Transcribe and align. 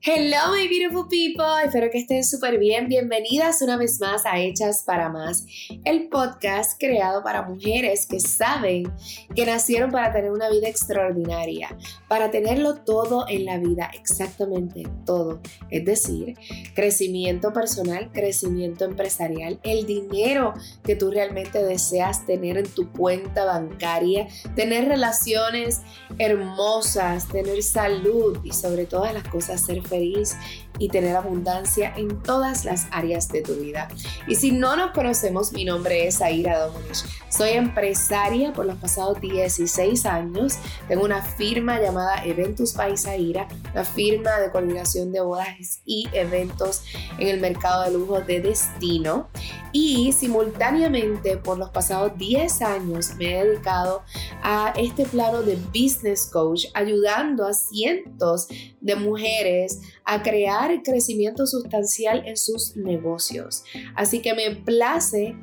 Hello, 0.00 0.52
my 0.52 0.68
beautiful 0.68 1.08
people. 1.08 1.44
Espero 1.64 1.90
que 1.90 1.98
estén 1.98 2.22
súper 2.22 2.60
bien. 2.60 2.86
Bienvenidas 2.86 3.60
una 3.62 3.76
vez 3.76 3.98
más 3.98 4.24
a 4.26 4.38
Hechas 4.38 4.84
para 4.84 5.08
Más, 5.08 5.44
el 5.84 6.08
podcast 6.08 6.78
creado 6.78 7.24
para 7.24 7.42
mujeres 7.42 8.06
que 8.06 8.20
saben 8.20 8.92
que 9.34 9.44
nacieron 9.44 9.90
para 9.90 10.12
tener 10.12 10.30
una 10.30 10.48
vida 10.50 10.68
extraordinaria, 10.68 11.76
para 12.06 12.30
tenerlo 12.30 12.76
todo 12.76 13.26
en 13.28 13.44
la 13.44 13.58
vida, 13.58 13.90
exactamente 13.92 14.84
todo. 15.04 15.40
Es 15.68 15.84
decir, 15.84 16.36
crecimiento 16.76 17.52
personal, 17.52 18.12
crecimiento 18.12 18.84
empresarial, 18.84 19.58
el 19.64 19.84
dinero 19.84 20.54
que 20.84 20.94
tú 20.94 21.10
realmente 21.10 21.60
deseas 21.64 22.24
tener 22.24 22.56
en 22.56 22.68
tu 22.68 22.92
cuenta 22.92 23.44
bancaria, 23.44 24.28
tener 24.54 24.86
relaciones 24.86 25.80
hermosas, 26.20 27.26
tener 27.26 27.64
salud 27.64 28.38
y 28.44 28.52
sobre 28.52 28.86
todas 28.86 29.12
las 29.12 29.24
cosas 29.24 29.60
ser 29.60 29.82
feliz 29.88 29.97
y 30.00 30.88
tener 30.88 31.16
abundancia 31.16 31.92
en 31.96 32.22
todas 32.22 32.64
las 32.64 32.86
áreas 32.90 33.28
de 33.28 33.42
tu 33.42 33.54
vida. 33.54 33.88
Y 34.26 34.36
si 34.36 34.52
no 34.52 34.76
nos 34.76 34.92
conocemos, 34.92 35.52
mi 35.52 35.64
nombre 35.64 36.06
es 36.06 36.20
Aira 36.22 36.58
Domonich. 36.58 37.04
Soy 37.28 37.50
empresaria 37.50 38.52
por 38.52 38.66
los 38.66 38.76
pasados 38.76 39.20
16 39.20 40.06
años. 40.06 40.58
Tengo 40.86 41.04
una 41.04 41.22
firma 41.22 41.80
llamada 41.80 42.24
Eventus 42.24 42.72
País 42.72 43.06
Aira, 43.06 43.48
una 43.72 43.84
firma 43.84 44.38
de 44.38 44.50
coordinación 44.50 45.12
de 45.12 45.20
bodas 45.20 45.82
y 45.84 46.08
eventos 46.12 46.82
en 47.18 47.28
el 47.28 47.40
mercado 47.40 47.84
de 47.84 47.92
lujo 47.92 48.20
de 48.20 48.40
destino. 48.40 49.28
Y 49.72 50.12
simultáneamente 50.12 51.36
por 51.36 51.58
los 51.58 51.70
pasados 51.70 52.16
10 52.16 52.62
años 52.62 53.14
me 53.16 53.38
he 53.38 53.44
dedicado 53.44 54.02
a 54.42 54.72
este 54.76 55.04
plano 55.04 55.42
de 55.42 55.56
business 55.56 56.28
coach, 56.32 56.66
ayudando 56.74 57.46
a 57.46 57.52
cientos 57.52 58.48
de 58.80 58.96
mujeres 58.96 59.80
a 60.04 60.22
crear 60.22 60.82
crecimiento 60.82 61.46
sustancial 61.46 62.22
en 62.26 62.36
sus 62.36 62.76
negocios. 62.76 63.64
Así 63.94 64.20
que 64.22 64.34
me 64.34 64.56
place 64.56 65.36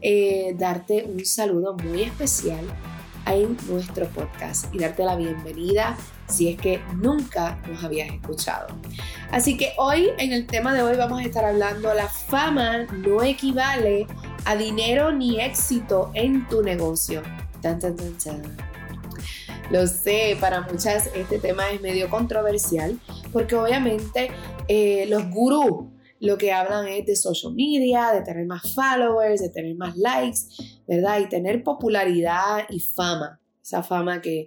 eh, 0.00 0.54
darte 0.56 1.04
un 1.04 1.24
saludo 1.24 1.76
muy 1.76 2.02
especial 2.02 2.64
en 3.26 3.56
nuestro 3.68 4.08
podcast 4.08 4.72
y 4.74 4.78
darte 4.78 5.04
la 5.04 5.16
bienvenida 5.16 5.96
si 6.28 6.48
es 6.48 6.60
que 6.60 6.80
nunca 6.96 7.58
nos 7.68 7.82
habías 7.84 8.12
escuchado. 8.12 8.68
Así 9.30 9.56
que 9.56 9.72
hoy, 9.78 10.10
en 10.18 10.32
el 10.32 10.46
tema 10.46 10.74
de 10.74 10.82
hoy, 10.82 10.96
vamos 10.96 11.20
a 11.20 11.24
estar 11.24 11.44
hablando, 11.44 11.92
la 11.94 12.08
fama 12.08 12.84
no 12.84 13.22
equivale 13.22 14.06
a 14.44 14.56
dinero 14.56 15.12
ni 15.12 15.40
éxito 15.40 16.10
en 16.14 16.46
tu 16.48 16.62
negocio. 16.62 17.22
Tan, 17.60 17.78
tan, 17.78 17.96
tan, 17.96 18.42
Lo 19.70 19.86
sé, 19.86 20.36
para 20.40 20.62
muchas 20.62 21.08
este 21.14 21.38
tema 21.38 21.70
es 21.70 21.80
medio 21.80 22.10
controversial 22.10 22.98
porque 23.32 23.54
obviamente 23.54 24.30
eh, 24.66 25.06
los 25.08 25.30
gurús 25.30 25.92
lo 26.22 26.38
que 26.38 26.52
hablan 26.52 26.86
es 26.86 27.04
de 27.04 27.16
social 27.16 27.52
media, 27.52 28.12
de 28.12 28.22
tener 28.22 28.46
más 28.46 28.74
followers, 28.74 29.40
de 29.40 29.48
tener 29.48 29.74
más 29.74 29.96
likes, 29.96 30.38
¿verdad? 30.86 31.18
Y 31.18 31.28
tener 31.28 31.64
popularidad 31.64 32.64
y 32.70 32.78
fama. 32.78 33.40
Esa 33.60 33.82
fama 33.82 34.20
que 34.20 34.46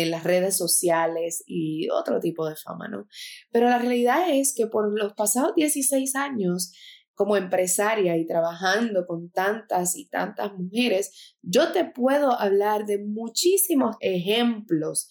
en 0.00 0.10
las 0.10 0.24
redes 0.24 0.56
sociales 0.56 1.42
y 1.46 1.88
otro 1.90 2.20
tipo 2.20 2.48
de 2.48 2.56
fama, 2.56 2.88
¿no? 2.88 3.06
Pero 3.50 3.68
la 3.68 3.78
realidad 3.78 4.30
es 4.30 4.54
que 4.56 4.66
por 4.66 4.98
los 4.98 5.12
pasados 5.14 5.54
16 5.54 6.16
años 6.16 6.72
como 7.14 7.36
empresaria 7.36 8.16
y 8.16 8.26
trabajando 8.26 9.06
con 9.06 9.30
tantas 9.30 9.96
y 9.96 10.08
tantas 10.08 10.54
mujeres, 10.54 11.36
yo 11.42 11.70
te 11.72 11.84
puedo 11.84 12.32
hablar 12.32 12.86
de 12.86 12.98
muchísimos 12.98 13.96
ejemplos 14.00 15.08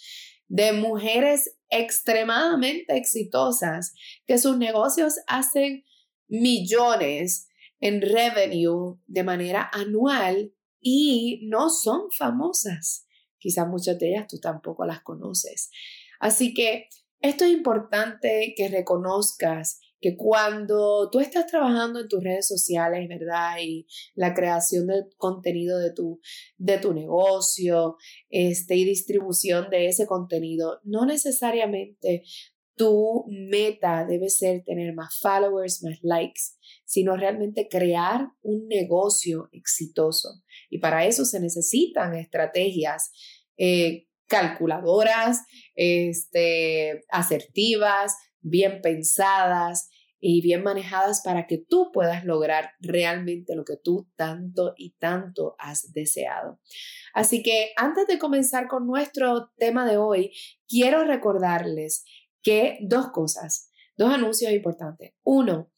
de 0.47 0.73
mujeres 0.73 1.57
extremadamente 1.69 2.97
exitosas 2.97 3.93
que 4.25 4.38
sus 4.38 4.57
negocios 4.57 5.13
hacen 5.27 5.83
millones 6.27 7.47
en 7.79 8.01
revenue 8.01 8.99
de 9.05 9.23
manera 9.23 9.69
anual 9.71 10.53
y 10.81 11.47
no 11.50 11.69
son 11.69 12.11
famosas. 12.11 13.07
Quizás 13.41 13.68
muchas 13.68 14.00
de 14.00 14.12
ellas 14.12 14.28
tú 14.29 14.40
tampoco 14.40 14.85
las 14.85 15.02
conoces. 15.02 15.72
Así 16.19 16.53
que 16.53 16.88
esto 17.19 17.44
es 17.44 17.52
importante 17.52 18.53
que 18.56 18.69
reconozcas 18.69 19.79
que 20.00 20.18
cuando 20.18 21.09
tú 21.12 21.19
estás 21.19 21.46
trabajando 21.46 22.00
en 22.00 22.07
tus 22.07 22.24
redes 22.24 22.47
sociales, 22.47 23.07
¿verdad? 23.07 23.57
Y 23.62 23.88
la 24.16 24.34
creación 24.34 24.88
del 24.88 25.06
contenido 25.18 25.78
de 25.78 25.91
tu, 25.91 26.19
de 26.57 26.80
tu 26.80 26.94
negocio 26.94 27.97
este, 28.30 28.75
y 28.75 28.85
distribución 28.85 29.69
de 29.69 29.88
ese 29.88 30.07
contenido, 30.07 30.80
no 30.84 31.06
necesariamente 31.06 32.24
tu 32.81 33.25
meta 33.28 34.08
debe 34.08 34.28
ser 34.31 34.64
tener 34.64 34.96
más 34.96 35.19
followers, 35.22 35.84
más 35.84 36.00
likes, 36.02 36.42
sino 36.84 37.16
realmente 37.16 37.68
crear 37.69 38.30
un 38.42 38.68
negocio 38.68 39.50
exitoso. 39.52 40.42
Y 40.68 40.80
para 40.80 41.06
eso 41.06 41.24
se 41.24 41.40
necesitan 41.40 42.16
estrategias 42.16 43.12
eh, 43.56 44.08
calculadoras, 44.25 45.44
este, 45.75 47.03
asertivas, 47.09 48.16
bien 48.40 48.81
pensadas 48.81 49.88
y 50.19 50.42
bien 50.42 50.63
manejadas 50.63 51.22
para 51.24 51.46
que 51.46 51.59
tú 51.59 51.92
puedas 51.94 52.25
lograr 52.25 52.72
realmente 52.80 53.56
lo 53.56 53.63
que 53.63 53.78
tú 53.78 54.09
tanto 54.16 54.74
y 54.75 54.96
tanto 54.98 55.56
has 55.59 55.94
deseado. 55.94 56.59
Así 57.13 57.44
que 57.44 57.74
antes 57.75 58.08
de 58.08 58.18
comenzar 58.18 58.68
con 58.68 58.88
nuestro 58.88 59.52
tema 59.58 59.88
de 59.88 59.98
hoy, 59.98 60.31
quiero 60.68 61.03
recordarles 61.03 62.06
que 62.41 62.79
dos 62.81 63.12
cosas, 63.12 63.72
dos 63.97 64.13
anuncios 64.13 64.52
importantes. 64.52 65.13
Uno, 65.24 65.72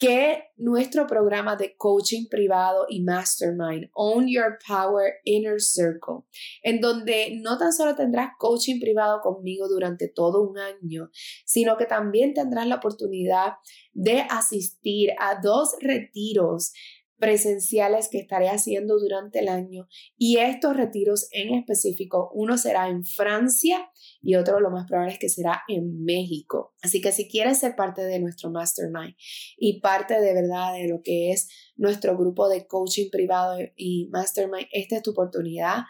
que 0.00 0.44
nuestro 0.56 1.06
programa 1.06 1.56
de 1.56 1.76
coaching 1.76 2.26
privado 2.30 2.86
y 2.88 3.02
mastermind, 3.02 3.90
Own 3.92 4.28
Your 4.28 4.58
Power 4.66 5.12
Inner 5.24 5.60
Circle, 5.60 6.24
en 6.62 6.80
donde 6.80 7.38
no 7.42 7.58
tan 7.58 7.70
solo 7.74 7.94
tendrás 7.94 8.30
coaching 8.38 8.80
privado 8.80 9.20
conmigo 9.20 9.68
durante 9.68 10.08
todo 10.08 10.40
un 10.40 10.56
año, 10.58 11.10
sino 11.44 11.76
que 11.76 11.84
también 11.84 12.32
tendrás 12.32 12.66
la 12.66 12.76
oportunidad 12.76 13.56
de 13.92 14.22
asistir 14.30 15.10
a 15.18 15.38
dos 15.42 15.74
retiros 15.80 16.72
presenciales 17.20 18.08
que 18.08 18.18
estaré 18.18 18.48
haciendo 18.48 18.98
durante 18.98 19.40
el 19.40 19.48
año 19.48 19.86
y 20.16 20.38
estos 20.38 20.76
retiros 20.76 21.28
en 21.32 21.54
específico, 21.54 22.30
uno 22.34 22.58
será 22.58 22.88
en 22.88 23.04
Francia 23.04 23.90
y 24.22 24.34
otro 24.36 24.58
lo 24.58 24.70
más 24.70 24.88
probable 24.88 25.12
es 25.12 25.18
que 25.18 25.28
será 25.28 25.62
en 25.68 26.02
México. 26.02 26.74
Así 26.82 27.00
que 27.00 27.12
si 27.12 27.28
quieres 27.28 27.58
ser 27.58 27.76
parte 27.76 28.02
de 28.02 28.18
nuestro 28.18 28.50
mastermind 28.50 29.14
y 29.56 29.80
parte 29.80 30.20
de 30.20 30.34
verdad 30.34 30.72
de 30.72 30.88
lo 30.88 31.02
que 31.02 31.30
es 31.30 31.48
nuestro 31.76 32.16
grupo 32.16 32.48
de 32.48 32.66
coaching 32.66 33.10
privado 33.10 33.58
y 33.76 34.08
mastermind, 34.10 34.66
esta 34.72 34.96
es 34.96 35.02
tu 35.02 35.10
oportunidad. 35.10 35.84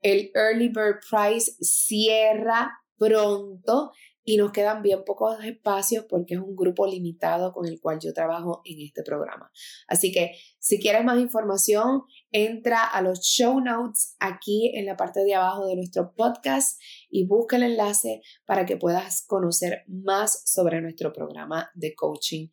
El 0.00 0.30
Early 0.34 0.68
Bird 0.68 1.00
Price 1.10 1.52
cierra 1.60 2.70
pronto 2.96 3.92
y 4.28 4.36
nos 4.38 4.50
quedan 4.50 4.82
bien 4.82 5.04
pocos 5.04 5.42
espacios 5.44 6.04
porque 6.08 6.34
es 6.34 6.40
un 6.40 6.56
grupo 6.56 6.84
limitado 6.84 7.52
con 7.52 7.64
el 7.64 7.80
cual 7.80 8.00
yo 8.00 8.12
trabajo 8.12 8.60
en 8.64 8.80
este 8.80 9.04
programa. 9.04 9.52
Así 9.86 10.10
que 10.10 10.32
si 10.58 10.80
quieres 10.80 11.04
más 11.04 11.20
información, 11.20 12.02
entra 12.32 12.84
a 12.84 13.00
los 13.02 13.20
show 13.20 13.60
notes 13.60 14.16
aquí 14.18 14.72
en 14.74 14.84
la 14.84 14.96
parte 14.96 15.22
de 15.22 15.36
abajo 15.36 15.66
de 15.66 15.76
nuestro 15.76 16.12
podcast 16.12 16.80
y 17.08 17.24
busca 17.24 17.54
el 17.54 17.62
enlace 17.62 18.20
para 18.44 18.66
que 18.66 18.76
puedas 18.76 19.24
conocer 19.24 19.84
más 19.86 20.42
sobre 20.44 20.80
nuestro 20.80 21.12
programa 21.12 21.70
de 21.74 21.94
coaching 21.94 22.48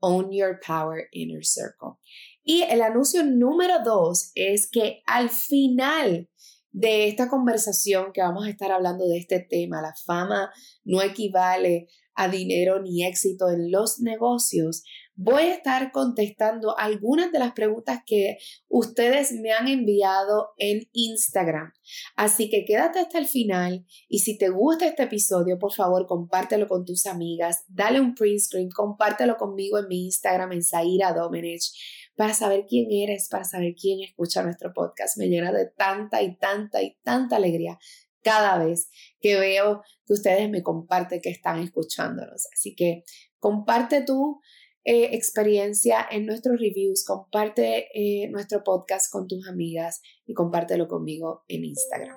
Own 0.00 0.30
Your 0.32 0.58
Power 0.66 1.08
Inner 1.12 1.44
Circle. 1.44 1.98
Y 2.42 2.62
el 2.62 2.80
anuncio 2.80 3.22
número 3.22 3.82
dos 3.84 4.32
es 4.34 4.66
que 4.70 5.02
al 5.04 5.28
final 5.28 6.30
de 6.70 7.08
esta 7.08 7.28
conversación 7.28 8.12
que 8.12 8.22
vamos 8.22 8.46
a 8.46 8.50
estar 8.50 8.70
hablando 8.70 9.06
de 9.06 9.18
este 9.18 9.40
tema, 9.40 9.82
la 9.82 9.94
fama 10.04 10.50
no 10.84 11.02
equivale 11.02 11.88
a 12.14 12.28
dinero 12.28 12.82
ni 12.82 13.06
éxito 13.06 13.48
en 13.48 13.70
los 13.70 14.00
negocios, 14.00 14.82
voy 15.14 15.42
a 15.44 15.54
estar 15.54 15.90
contestando 15.90 16.78
algunas 16.78 17.32
de 17.32 17.40
las 17.40 17.52
preguntas 17.52 18.00
que 18.06 18.38
ustedes 18.68 19.32
me 19.32 19.52
han 19.52 19.66
enviado 19.66 20.50
en 20.58 20.88
Instagram. 20.92 21.72
Así 22.16 22.50
que 22.50 22.64
quédate 22.64 23.00
hasta 23.00 23.18
el 23.18 23.26
final 23.26 23.84
y 24.08 24.20
si 24.20 24.38
te 24.38 24.48
gusta 24.48 24.86
este 24.86 25.04
episodio, 25.04 25.58
por 25.58 25.72
favor, 25.72 26.06
compártelo 26.06 26.68
con 26.68 26.84
tus 26.84 27.06
amigas, 27.06 27.64
dale 27.68 28.00
un 28.00 28.14
print 28.14 28.40
screen, 28.40 28.68
compártelo 28.70 29.36
conmigo 29.36 29.78
en 29.78 29.88
mi 29.88 30.04
Instagram 30.06 30.52
en 30.52 30.62
Zaira 30.62 31.12
Domenech 31.12 31.72
para 32.18 32.34
saber 32.34 32.66
quién 32.68 32.90
eres, 32.90 33.28
para 33.28 33.44
saber 33.44 33.76
quién 33.80 34.00
escucha 34.02 34.42
nuestro 34.42 34.72
podcast. 34.74 35.16
Me 35.18 35.28
llena 35.28 35.52
de 35.52 35.66
tanta 35.66 36.20
y 36.20 36.36
tanta 36.36 36.82
y 36.82 36.96
tanta 37.04 37.36
alegría 37.36 37.78
cada 38.22 38.58
vez 38.58 38.90
que 39.20 39.38
veo 39.38 39.82
que 40.04 40.14
ustedes 40.14 40.50
me 40.50 40.64
comparten 40.64 41.20
que 41.20 41.30
están 41.30 41.60
escuchándonos. 41.60 42.48
Así 42.52 42.74
que 42.74 43.04
comparte 43.38 44.02
tu 44.02 44.40
eh, 44.84 45.10
experiencia 45.12 46.04
en 46.10 46.26
nuestros 46.26 46.58
reviews, 46.58 47.04
comparte 47.04 47.86
eh, 47.94 48.28
nuestro 48.30 48.64
podcast 48.64 49.12
con 49.12 49.28
tus 49.28 49.46
amigas 49.46 50.02
y 50.26 50.34
compártelo 50.34 50.88
conmigo 50.88 51.44
en 51.46 51.66
Instagram. 51.66 52.16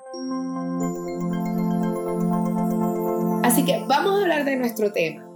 Así 3.43 3.63
que 3.63 3.83
vamos 3.87 4.17
a 4.17 4.21
hablar 4.23 4.45
de 4.45 4.55
nuestro 4.55 4.91
tema. 4.91 5.30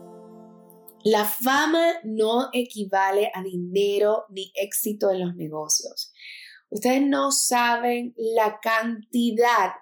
La 1.05 1.23
fama 1.23 1.99
no 2.03 2.49
equivale 2.51 3.29
a 3.31 3.43
dinero 3.43 4.25
ni 4.29 4.51
éxito 4.55 5.11
en 5.11 5.19
los 5.19 5.35
negocios. 5.35 6.11
Ustedes 6.71 7.03
no 7.03 7.31
saben 7.31 8.15
la 8.17 8.59
cantidad 8.59 9.73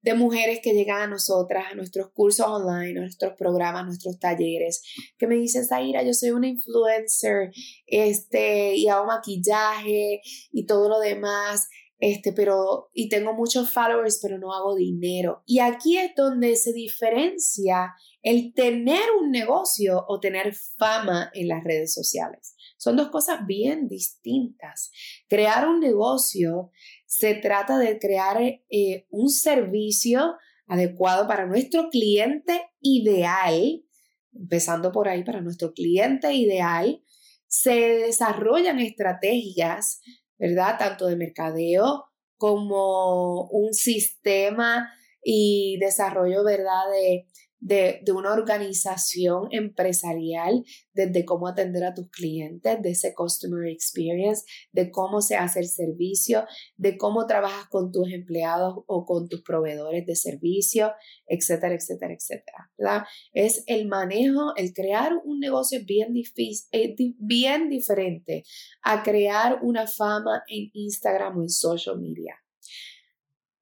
de 0.00 0.14
mujeres 0.14 0.60
que 0.62 0.72
llegan 0.72 1.02
a 1.02 1.06
nosotras, 1.06 1.66
a 1.70 1.74
nuestros 1.74 2.10
cursos 2.12 2.46
online, 2.46 2.98
a 2.98 3.02
nuestros 3.02 3.34
programas, 3.36 3.82
a 3.82 3.84
nuestros 3.84 4.18
talleres, 4.18 4.82
que 5.18 5.26
me 5.26 5.34
dicen, 5.34 5.66
Zaira, 5.66 6.02
yo 6.04 6.14
soy 6.14 6.30
una 6.30 6.48
influencer, 6.48 7.52
este, 7.86 8.74
y 8.74 8.88
hago 8.88 9.04
maquillaje 9.04 10.22
y 10.52 10.64
todo 10.64 10.88
lo 10.88 11.00
demás, 11.00 11.68
este, 11.98 12.32
pero, 12.32 12.88
y 12.94 13.10
tengo 13.10 13.34
muchos 13.34 13.70
followers, 13.70 14.20
pero 14.22 14.38
no 14.38 14.54
hago 14.54 14.74
dinero. 14.74 15.42
Y 15.44 15.58
aquí 15.58 15.98
es 15.98 16.12
donde 16.16 16.56
se 16.56 16.72
diferencia 16.72 17.92
el 18.22 18.54
tener 18.54 19.02
un 19.20 19.30
negocio 19.30 20.04
o 20.08 20.20
tener 20.20 20.54
fama 20.54 21.30
en 21.34 21.48
las 21.48 21.64
redes 21.64 21.92
sociales. 21.92 22.54
Son 22.76 22.96
dos 22.96 23.10
cosas 23.10 23.46
bien 23.46 23.88
distintas. 23.88 24.90
Crear 25.28 25.68
un 25.68 25.80
negocio 25.80 26.70
se 27.06 27.34
trata 27.34 27.78
de 27.78 27.98
crear 27.98 28.40
eh, 28.40 29.06
un 29.10 29.28
servicio 29.28 30.36
adecuado 30.66 31.26
para 31.26 31.46
nuestro 31.46 31.90
cliente 31.90 32.70
ideal, 32.80 33.84
empezando 34.32 34.92
por 34.92 35.08
ahí, 35.08 35.24
para 35.24 35.40
nuestro 35.40 35.72
cliente 35.72 36.32
ideal. 36.32 37.02
Se 37.46 37.74
desarrollan 37.74 38.78
estrategias 38.78 40.00
¿verdad? 40.42 40.76
Tanto 40.76 41.06
de 41.06 41.14
mercadeo 41.14 42.06
como 42.36 43.44
un 43.44 43.72
sistema 43.74 44.92
y 45.22 45.78
desarrollo, 45.78 46.42
¿verdad? 46.42 46.90
De, 46.90 47.28
de, 47.62 48.02
una 48.12 48.32
organización 48.32 49.48
empresarial, 49.52 50.64
desde 50.92 51.24
cómo 51.24 51.46
atender 51.46 51.84
a 51.84 51.94
tus 51.94 52.10
clientes, 52.10 52.82
de 52.82 52.90
ese 52.90 53.14
customer 53.14 53.68
experience, 53.68 54.44
de 54.72 54.90
cómo 54.90 55.22
se 55.22 55.36
hace 55.36 55.60
el 55.60 55.68
servicio, 55.68 56.44
de 56.76 56.98
cómo 56.98 57.26
trabajas 57.26 57.68
con 57.68 57.92
tus 57.92 58.10
empleados 58.12 58.74
o 58.86 59.04
con 59.06 59.28
tus 59.28 59.42
proveedores 59.42 60.04
de 60.04 60.16
servicio, 60.16 60.92
etcétera, 61.26 61.74
etcétera, 61.74 62.14
etcétera. 62.14 63.06
Es 63.32 63.62
el 63.66 63.86
manejo, 63.86 64.54
el 64.56 64.72
crear 64.72 65.12
un 65.24 65.38
negocio 65.38 65.80
bien, 65.86 66.12
difícil, 66.12 66.68
eh, 66.72 66.96
bien 67.18 67.68
diferente 67.68 68.42
a 68.82 69.04
crear 69.04 69.60
una 69.62 69.86
fama 69.86 70.42
en 70.48 70.68
Instagram 70.72 71.38
o 71.38 71.42
en 71.42 71.48
social 71.48 72.00
media. 72.00 72.36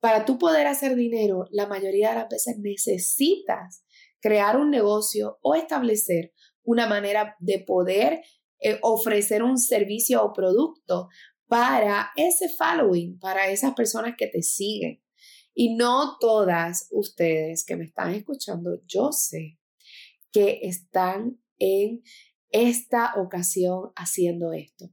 Para 0.01 0.25
tú 0.25 0.39
poder 0.39 0.67
hacer 0.67 0.97
dinero, 0.97 1.47
la 1.51 1.67
mayoría 1.67 2.09
de 2.11 2.15
las 2.15 2.29
veces 2.31 2.57
necesitas 2.59 3.85
crear 4.21 4.57
un 4.57 4.71
negocio 4.71 5.39
o 5.43 5.55
establecer 5.55 6.33
una 6.63 6.87
manera 6.87 7.37
de 7.41 7.59
poder 7.59 8.23
eh, 8.61 8.79
ofrecer 8.83 9.43
un 9.43 9.59
servicio 9.59 10.23
o 10.23 10.33
producto 10.33 11.09
para 11.47 12.11
ese 12.17 12.49
following, 12.49 13.19
para 13.19 13.51
esas 13.51 13.75
personas 13.75 14.15
que 14.17 14.29
te 14.29 14.43
siguen. 14.43 15.03
Y 15.53 15.75
no 15.75 16.17
todas 16.21 16.87
ustedes 16.91 17.65
que 17.65 17.77
me 17.77 17.85
están 17.85 18.15
escuchando, 18.15 18.81
yo 18.87 19.11
sé 19.13 19.59
que 20.31 20.61
están 20.63 21.41
en 21.59 22.03
esta 22.51 23.15
ocasión 23.17 23.91
haciendo 23.97 24.53
esto. 24.53 24.91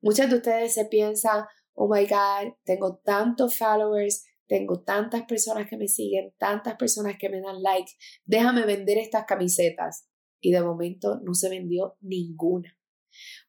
Muchas 0.00 0.30
de 0.30 0.36
ustedes 0.36 0.74
se 0.74 0.86
piensan, 0.86 1.44
oh 1.74 1.92
my 1.92 2.06
God, 2.06 2.54
tengo 2.64 2.96
tantos 3.04 3.56
followers, 3.58 4.24
tengo 4.48 4.82
tantas 4.82 5.24
personas 5.24 5.68
que 5.68 5.76
me 5.76 5.88
siguen, 5.88 6.34
tantas 6.38 6.76
personas 6.76 7.16
que 7.18 7.28
me 7.28 7.40
dan 7.40 7.62
like, 7.62 7.92
déjame 8.24 8.64
vender 8.64 8.98
estas 8.98 9.24
camisetas. 9.26 10.08
Y 10.40 10.52
de 10.52 10.62
momento 10.62 11.20
no 11.22 11.34
se 11.34 11.48
vendió 11.48 11.96
ninguna. 12.00 12.76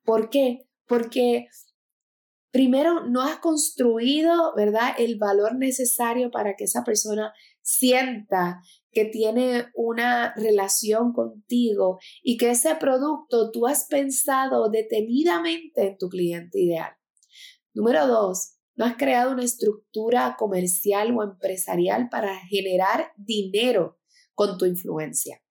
¿Por 0.04 0.30
qué? 0.30 0.68
Porque 0.88 1.48
primero 2.52 3.06
no 3.08 3.22
has 3.22 3.38
construido, 3.40 4.54
¿verdad?, 4.56 4.96
el 4.98 5.18
valor 5.18 5.56
necesario 5.56 6.32
para 6.32 6.56
que 6.56 6.66
esa 6.66 6.84
persona 6.84 7.34
sienta 7.62 8.62
que 8.92 9.06
tiene 9.06 9.68
una 9.76 10.34
relación 10.36 11.14
contigo 11.14 12.00
y 12.24 12.38
que 12.38 12.52
ese 12.52 12.76
producto 12.76 13.52
tú 13.52 13.68
has 13.68 13.86
pensado 13.86 14.70
detenidamente 14.70 15.88
en 15.88 15.98
tu 15.98 16.10
cliente 16.10 16.60
ideal. 16.60 16.92
Número 17.74 18.08
dos, 18.08 18.59
no 18.80 18.86
has 18.86 18.96
creado 18.96 19.34
una 19.34 19.44
estructura 19.44 20.38
comercial 20.40 21.14
o 21.14 21.22
empresarial 21.22 22.08
para 22.10 22.40
generar 22.48 23.12
dinero 23.18 24.00
con 24.34 24.58
tu 24.58 24.66
influencia. 24.66 25.44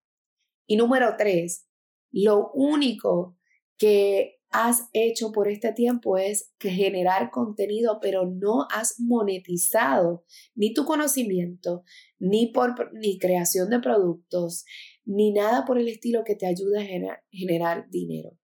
Y 0.67 0.77
número 0.77 1.15
tres, 1.19 1.69
lo 2.11 2.51
único 2.55 3.37
que 3.77 4.39
has 4.49 4.89
hecho 4.95 5.31
por 5.31 5.49
este 5.49 5.75
tiempo 5.75 6.17
es 6.17 6.55
generar 6.59 7.31
contenido, 7.31 7.99
pero 8.01 8.25
no 8.25 8.67
has 8.75 8.99
monetizado 8.99 10.25
ni 10.55 10.73
tu 10.73 10.87
conocimiento, 10.87 11.85
ni 12.19 12.47
por 12.47 12.91
ni 12.95 13.19
creación 13.19 13.69
de 13.69 13.81
productos, 13.81 14.65
ni 15.05 15.33
nada 15.33 15.67
por 15.67 15.79
el 15.79 15.89
estilo 15.89 16.25
que 16.25 16.35
te 16.35 16.47
ayude 16.47 16.81
a 16.81 17.21
generar 17.31 17.91
dinero. 17.91 18.39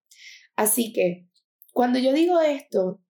Así 0.56 0.92
que 0.92 1.26
cuando 1.72 1.98
yo 1.98 2.12
digo 2.12 2.38
esto, 2.42 3.00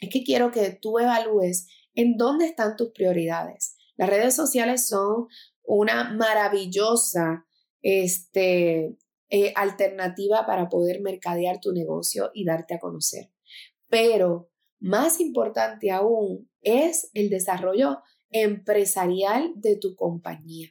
es 0.00 0.10
que 0.10 0.24
quiero 0.24 0.50
que 0.50 0.70
tú 0.70 0.98
evalúes 0.98 1.68
en 1.94 2.16
dónde 2.16 2.46
están 2.46 2.76
tus 2.76 2.90
prioridades. 2.90 3.76
Las 3.96 4.10
redes 4.10 4.34
sociales 4.34 4.86
son 4.86 5.28
una 5.62 6.12
maravillosa 6.12 7.46
este, 7.82 8.96
eh, 9.30 9.52
alternativa 9.56 10.46
para 10.46 10.68
poder 10.68 11.00
mercadear 11.00 11.60
tu 11.60 11.72
negocio 11.72 12.30
y 12.34 12.44
darte 12.44 12.74
a 12.74 12.78
conocer. 12.78 13.32
Pero 13.88 14.50
más 14.78 15.20
importante 15.20 15.90
aún 15.90 16.50
es 16.60 17.10
el 17.14 17.30
desarrollo 17.30 18.02
empresarial 18.30 19.52
de 19.56 19.76
tu 19.76 19.96
compañía. 19.96 20.68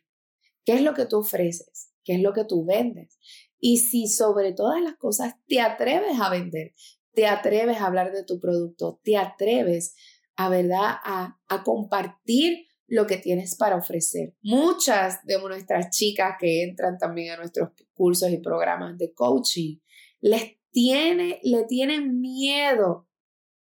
¿Qué 0.63 0.73
es 0.73 0.81
lo 0.81 0.93
que 0.93 1.05
tú 1.05 1.19
ofreces? 1.19 1.91
¿Qué 2.03 2.15
es 2.15 2.21
lo 2.21 2.33
que 2.33 2.45
tú 2.45 2.65
vendes? 2.65 3.17
Y 3.59 3.79
si 3.79 4.07
sobre 4.07 4.53
todas 4.53 4.81
las 4.81 4.95
cosas 4.95 5.33
te 5.47 5.59
atreves 5.59 6.19
a 6.19 6.29
vender, 6.29 6.73
te 7.15 7.27
atreves 7.27 7.77
a 7.77 7.87
hablar 7.87 8.11
de 8.11 8.23
tu 8.23 8.39
producto, 8.39 8.99
te 9.03 9.17
atreves 9.17 9.95
a, 10.35 10.49
¿verdad? 10.49 10.95
A, 11.03 11.39
a 11.47 11.63
compartir 11.63 12.67
lo 12.87 13.07
que 13.07 13.17
tienes 13.17 13.55
para 13.55 13.77
ofrecer. 13.77 14.35
Muchas 14.41 15.25
de 15.25 15.39
nuestras 15.39 15.89
chicas 15.89 16.35
que 16.39 16.63
entran 16.63 16.97
también 16.97 17.33
a 17.33 17.37
nuestros 17.37 17.69
cursos 17.93 18.29
y 18.29 18.37
programas 18.37 18.97
de 18.97 19.13
coaching, 19.13 19.77
les 20.21 20.57
tiene, 20.71 21.39
le 21.43 21.63
tienen 21.63 22.19
miedo 22.19 23.07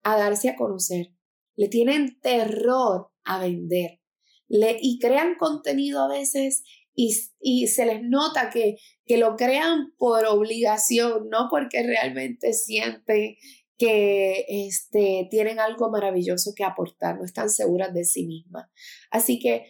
a 0.03 0.17
darse 0.17 0.51
a 0.51 0.57
conocer, 0.57 1.15
le 1.57 1.69
tienen 1.69 2.21
terror 2.21 3.11
a 3.25 3.39
vender 3.39 4.01
le, 4.49 4.79
y 4.81 4.99
crean 4.99 5.37
contenido 5.37 6.03
a 6.03 6.09
veces 6.09 6.65
y, 6.95 7.67
se 7.67 7.87
les 7.87 8.03
nota 8.03 8.51
que, 8.51 8.77
que 9.05 9.19
lo 9.19 9.37
crean 9.37 9.93
por 9.99 10.25
obligación, 10.27 11.29
no 11.29 11.49
porque 11.51 11.83
realmente 11.83 12.53
sienten 12.53 13.37
que 13.77 14.45
este, 14.49 15.27
tienen 15.31 15.59
algo 15.59 15.91
maravilloso 15.91 16.53
que 16.55 16.65
aportar, 16.65 17.19
no 17.19 17.25
están 17.25 17.51
seguras 17.51 17.93
de 17.93 18.05
sí 18.05 18.27
mismas. 18.27 18.67
Así 19.11 19.39
que 19.39 19.67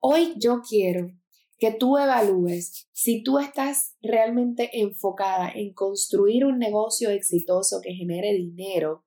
hoy 0.00 0.34
yo 0.36 0.60
quiero 0.68 1.10
que 1.58 1.72
tú 1.72 1.98
evalúes 1.98 2.88
si 2.92 3.22
tú 3.22 3.38
estás 3.38 3.96
realmente 4.00 4.70
enfocada 4.80 5.50
en 5.50 5.72
construir 5.72 6.44
un 6.44 6.58
negocio 6.58 7.10
exitoso 7.10 7.80
que 7.82 7.94
genere 7.94 8.32
dinero 8.34 9.04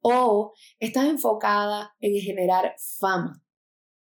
o 0.00 0.54
estás 0.78 1.06
enfocada 1.06 1.94
en 2.00 2.14
generar 2.20 2.74
fama 2.98 3.44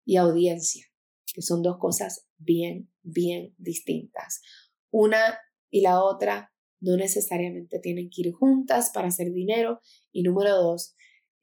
y 0.05 0.17
audiencia, 0.17 0.87
que 1.33 1.43
son 1.43 1.63
dos 1.63 1.79
cosas 1.79 2.27
bien, 2.39 2.91
bien 3.03 3.55
distintas. 3.59 4.43
Una 4.91 5.39
y 5.71 5.81
la 5.81 6.03
otra 6.03 6.53
no 6.81 6.97
necesariamente 6.97 7.79
tienen 7.79 8.11
que 8.11 8.23
ir 8.23 8.33
juntas 8.33 8.91
para 8.93 9.09
hacer 9.09 9.33
dinero. 9.33 9.81
Y 10.11 10.23
número 10.23 10.57
dos, 10.57 10.95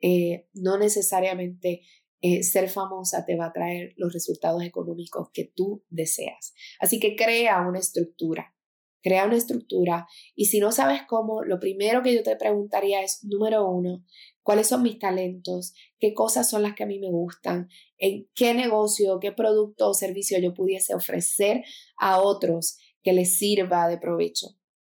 eh, 0.02 0.48
no 0.54 0.78
necesariamente 0.78 1.82
eh, 2.22 2.44
ser 2.44 2.70
famosa 2.70 3.26
te 3.26 3.38
va 3.38 3.48
a 3.48 3.54
traer 3.54 3.94
los 3.96 4.14
resultados 4.14 4.64
económicos 4.64 5.30
que 5.34 5.46
tú 5.56 5.84
deseas. 5.90 6.54
Así 6.80 7.00
que 7.00 7.16
crea 7.16 7.66
una 7.68 7.80
estructura, 7.80 8.54
crea 9.02 9.26
una 9.26 9.38
estructura 9.38 10.08
y 10.36 10.46
si 10.46 10.60
no 10.60 10.72
sabes 10.72 11.02
cómo, 11.08 11.44
lo 11.44 11.60
primero 11.60 12.02
que 12.02 12.14
yo 12.14 12.24
te 12.24 12.36
preguntaría 12.36 13.02
es, 13.02 13.24
número 13.24 13.68
uno, 13.68 14.04
cuáles 14.44 14.68
son 14.68 14.84
mis 14.84 15.00
talentos, 15.00 15.74
qué 16.00 16.14
cosas 16.14 16.50
son 16.50 16.64
las 16.64 16.76
que 16.76 16.84
a 16.84 16.88
mí 16.88 17.00
me 17.00 17.12
gustan, 17.12 17.70
en 17.98 18.28
qué 18.36 18.54
negocio, 18.54 19.20
qué 19.20 19.32
producto 19.32 19.90
o 19.90 19.94
servicio 19.94 20.40
yo 20.40 20.54
pudiese 20.54 20.96
ofrecer 20.96 21.64
a 21.98 22.22
otros 22.22 22.78
que 23.04 23.14
les 23.14 23.38
sirva 23.38 23.88
de 23.88 23.98
provecho. 23.98 24.48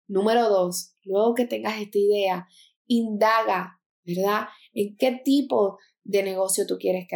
Número 0.08 0.50
dos, 0.50 0.94
luego 1.04 1.34
que 1.34 1.46
tengas 1.46 1.82
esta 1.82 1.98
idea, 1.98 2.48
indaga, 2.86 3.82
¿verdad? 4.06 4.48
¿En 4.74 4.96
qué 4.96 5.20
tipo 5.24 5.78
de 6.04 6.24
negocio 6.24 6.66
tú 6.66 6.78
quieres 6.78 7.08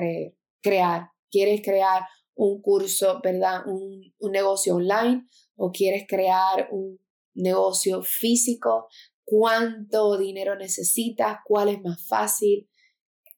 crear? 0.61 1.11
¿Quieres 1.29 1.61
crear 1.61 2.03
un 2.35 2.61
curso, 2.61 3.19
¿verdad? 3.23 3.67
Un, 3.67 4.13
un 4.19 4.31
negocio 4.31 4.75
online 4.75 5.27
o 5.55 5.71
quieres 5.71 6.05
crear 6.07 6.69
un 6.71 6.99
negocio 7.33 8.01
físico, 8.03 8.87
cuánto 9.23 10.17
dinero 10.17 10.55
necesitas, 10.55 11.37
cuál 11.45 11.69
es 11.69 11.81
más 11.81 12.05
fácil, 12.07 12.69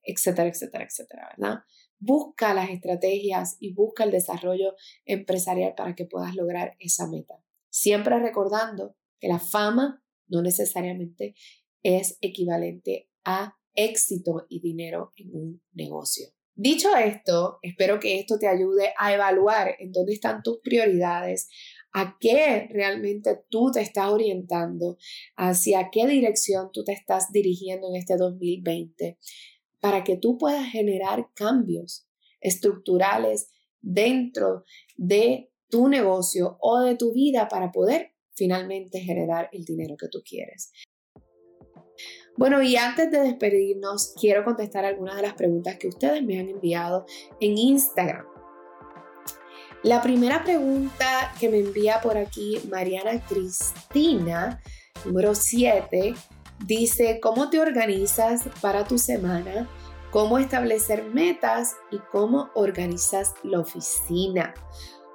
etcétera, 0.04 0.50
etcétera, 0.50 0.86
etcétera, 0.86 1.30
¿verdad? 1.38 1.60
Busca 2.00 2.54
las 2.54 2.70
estrategias 2.70 3.58
y 3.60 3.74
busca 3.74 4.04
el 4.04 4.12
desarrollo 4.12 4.76
empresarial 5.06 5.74
para 5.76 5.96
que 5.96 6.06
puedas 6.06 6.36
lograr 6.36 6.76
esa 6.80 7.08
meta. 7.08 7.36
Siempre 7.70 8.20
recordando 8.20 8.96
que 9.20 9.28
la 9.28 9.40
fama 9.40 10.04
no 10.28 10.42
necesariamente 10.42 11.36
es 11.82 12.18
equivalente 12.22 13.10
a 13.24 13.58
éxito 13.76 14.46
y 14.50 14.60
dinero 14.60 15.12
en 15.16 15.36
un 15.36 15.64
negocio. 15.72 16.28
Dicho 16.56 16.96
esto, 16.96 17.58
espero 17.64 18.00
que 18.00 18.20
esto 18.20 18.38
te 18.38 18.48
ayude 18.48 18.94
a 19.00 19.12
evaluar 19.12 19.76
en 19.80 19.92
dónde 19.92 20.14
están 20.14 20.44
tus 20.44 20.60
prioridades, 20.60 21.50
a 21.94 22.18
qué 22.20 22.68
realmente 22.72 23.40
tú 23.50 23.72
te 23.72 23.82
estás 23.82 24.10
orientando, 24.10 24.98
hacia 25.36 25.90
qué 25.92 26.06
dirección 26.06 26.70
tú 26.72 26.84
te 26.84 26.92
estás 26.92 27.32
dirigiendo 27.32 27.90
en 27.90 27.96
este 27.96 28.18
2020, 28.18 29.18
para 29.80 30.04
que 30.04 30.16
tú 30.16 30.38
puedas 30.38 30.68
generar 30.68 31.30
cambios 31.34 32.08
estructurales 32.40 33.50
dentro 33.82 34.64
de 34.96 35.52
tu 35.70 35.88
negocio 35.88 36.58
o 36.62 36.82
de 36.82 36.96
tu 36.96 37.14
vida 37.14 37.48
para 37.48 37.72
poder 37.72 38.14
finalmente 38.36 39.00
generar 39.00 39.50
el 39.54 39.66
dinero 39.66 39.96
que 39.98 40.08
tú 40.08 40.22
quieres. 40.24 40.72
Bueno, 42.36 42.64
y 42.64 42.76
antes 42.78 43.12
de 43.12 43.20
despedirnos, 43.20 44.14
quiero 44.20 44.44
contestar 44.44 44.86
algunas 44.86 45.16
de 45.16 45.22
las 45.22 45.34
preguntas 45.34 45.78
que 45.78 45.88
ustedes 45.88 46.24
me 46.24 46.40
han 46.40 46.50
enviado 46.50 47.06
en 47.40 47.58
Instagram. 47.58 48.26
La 49.84 50.02
primera 50.02 50.44
pregunta 50.44 51.34
que 51.40 51.50
me 51.50 51.60
envía 51.60 52.02
por 52.02 52.18
aquí 52.18 52.60
Mariana 52.72 53.24
Cristina, 53.28 54.62
número 55.06 55.36
7, 55.36 56.16
dice, 56.66 57.20
¿cómo 57.22 57.50
te 57.50 57.60
organizas 57.60 58.44
para 58.62 58.86
tu 58.86 58.98
semana? 58.98 59.70
¿Cómo 60.10 60.40
establecer 60.40 61.04
metas 61.04 61.76
y 61.92 62.00
cómo 62.12 62.50
organizas 62.56 63.34
la 63.44 63.60
oficina? 63.60 64.54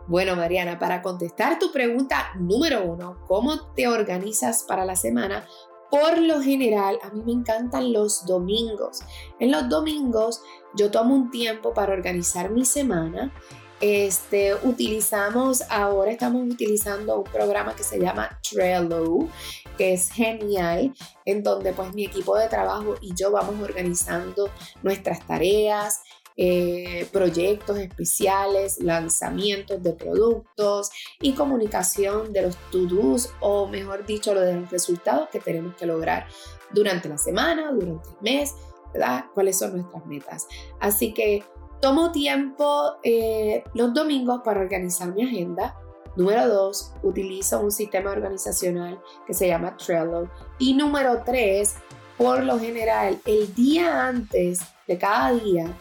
Bueno, 0.06 0.36
Mariana, 0.36 0.78
para 0.78 1.02
contestar 1.02 1.58
tu 1.58 1.72
pregunta 1.72 2.30
número 2.38 2.84
uno, 2.84 3.24
¿cómo 3.26 3.72
te 3.74 3.88
organizas 3.88 4.64
para 4.64 4.84
la 4.84 4.96
semana? 4.96 5.46
Por 5.90 6.18
lo 6.18 6.42
general, 6.42 6.98
a 7.02 7.10
mí 7.10 7.22
me 7.24 7.32
encantan 7.32 7.92
los 7.92 8.26
domingos. 8.26 9.00
En 9.38 9.50
los 9.50 9.68
domingos 9.68 10.42
yo 10.74 10.90
tomo 10.90 11.14
un 11.14 11.30
tiempo 11.30 11.72
para 11.72 11.92
organizar 11.92 12.50
mi 12.50 12.64
semana. 12.64 13.32
Este, 13.80 14.54
utilizamos, 14.64 15.62
ahora 15.70 16.10
estamos 16.10 16.42
utilizando 16.42 17.18
un 17.18 17.24
programa 17.24 17.76
que 17.76 17.84
se 17.84 18.00
llama 18.00 18.28
Trello, 18.42 19.28
que 19.76 19.94
es 19.94 20.10
genial, 20.10 20.92
en 21.24 21.42
donde 21.44 21.72
pues 21.72 21.94
mi 21.94 22.04
equipo 22.04 22.36
de 22.36 22.48
trabajo 22.48 22.96
y 23.00 23.14
yo 23.14 23.30
vamos 23.30 23.54
organizando 23.62 24.50
nuestras 24.82 25.24
tareas, 25.24 26.00
eh, 26.40 27.08
proyectos 27.12 27.78
especiales, 27.78 28.80
lanzamientos 28.80 29.82
de 29.82 29.92
productos 29.92 30.90
y 31.20 31.32
comunicación 31.32 32.32
de 32.32 32.42
los 32.42 32.56
to-dos 32.70 33.30
o 33.40 33.66
mejor 33.66 34.06
dicho, 34.06 34.32
lo 34.32 34.40
de 34.42 34.54
los 34.54 34.70
resultados 34.70 35.28
que 35.30 35.40
tenemos 35.40 35.74
que 35.74 35.84
lograr 35.84 36.28
durante 36.70 37.08
la 37.08 37.18
semana, 37.18 37.72
durante 37.72 38.08
el 38.08 38.16
mes, 38.20 38.54
¿verdad? 38.94 39.24
¿Cuáles 39.34 39.58
son 39.58 39.78
nuestras 39.78 40.06
metas? 40.06 40.46
Así 40.78 41.12
que 41.12 41.42
tomo 41.80 42.12
tiempo 42.12 42.98
eh, 43.02 43.64
los 43.74 43.92
domingos 43.92 44.42
para 44.44 44.60
organizar 44.60 45.12
mi 45.12 45.24
agenda. 45.24 45.76
Número 46.14 46.48
dos, 46.48 46.92
utilizo 47.02 47.60
un 47.60 47.72
sistema 47.72 48.10
organizacional 48.10 49.00
que 49.26 49.34
se 49.34 49.48
llama 49.48 49.76
Trello. 49.76 50.28
Y 50.60 50.74
número 50.74 51.22
tres, 51.24 51.74
por 52.18 52.42
lo 52.42 52.58
general, 52.58 53.20
el 53.24 53.54
día 53.54 54.08
antes 54.08 54.60
de 54.88 54.98
cada 54.98 55.32
día, 55.32 55.72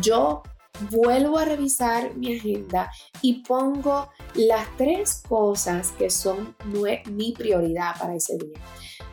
yo 0.00 0.42
vuelvo 0.90 1.38
a 1.38 1.44
revisar 1.44 2.14
mi 2.16 2.36
agenda 2.36 2.90
y 3.20 3.42
pongo 3.42 4.08
las 4.34 4.66
tres 4.78 5.22
cosas 5.28 5.92
que 5.92 6.08
son 6.08 6.56
mi 7.10 7.32
prioridad 7.32 7.94
para 7.98 8.14
ese 8.14 8.38
día. 8.38 8.58